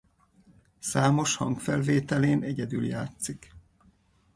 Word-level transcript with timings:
Számos 0.79 1.35
hangfelvételén 1.35 2.43
egyedül 2.43 2.85
játszik. 2.85 3.55